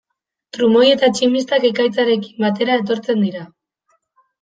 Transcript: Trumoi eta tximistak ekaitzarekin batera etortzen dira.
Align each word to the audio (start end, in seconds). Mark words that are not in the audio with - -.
Trumoi 0.57 0.85
eta 0.93 1.11
tximistak 1.19 1.69
ekaitzarekin 1.73 2.43
batera 2.49 2.83
etortzen 2.85 3.27
dira. 3.31 3.51